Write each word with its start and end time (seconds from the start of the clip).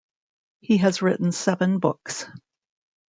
He 0.61 0.77
has 0.77 1.03
written 1.03 1.31
seven 1.31 1.77
books. 1.77 2.25